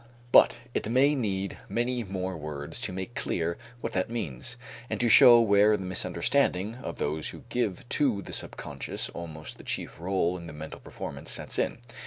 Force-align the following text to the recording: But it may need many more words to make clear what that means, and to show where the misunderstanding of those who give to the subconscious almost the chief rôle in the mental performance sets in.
But 0.31 0.57
it 0.73 0.89
may 0.89 1.13
need 1.13 1.59
many 1.69 2.03
more 2.03 2.35
words 2.35 2.81
to 2.81 2.91
make 2.91 3.13
clear 3.13 3.59
what 3.81 3.93
that 3.93 4.09
means, 4.09 4.57
and 4.89 4.99
to 4.99 5.09
show 5.09 5.39
where 5.41 5.77
the 5.77 5.85
misunderstanding 5.85 6.73
of 6.81 6.97
those 6.97 7.29
who 7.29 7.43
give 7.49 7.87
to 7.89 8.23
the 8.23 8.33
subconscious 8.33 9.09
almost 9.09 9.59
the 9.59 9.63
chief 9.63 9.99
rôle 9.99 10.37
in 10.37 10.47
the 10.47 10.53
mental 10.53 10.79
performance 10.79 11.29
sets 11.29 11.59
in. 11.59 11.77